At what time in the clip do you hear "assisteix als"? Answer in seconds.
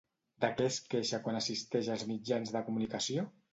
1.41-2.07